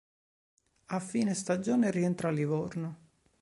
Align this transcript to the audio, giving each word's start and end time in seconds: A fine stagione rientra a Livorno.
A 0.87 0.97
fine 0.99 1.35
stagione 1.35 1.91
rientra 1.91 2.29
a 2.29 2.31
Livorno. 2.31 2.97